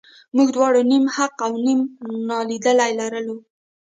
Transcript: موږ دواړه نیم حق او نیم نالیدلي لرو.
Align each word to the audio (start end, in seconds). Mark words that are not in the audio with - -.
موږ 0.35 0.47
دواړه 0.55 0.81
نیم 0.89 1.05
حق 1.15 1.35
او 1.47 1.53
نیم 1.65 1.79
نالیدلي 2.29 2.91
لرو. 2.99 3.37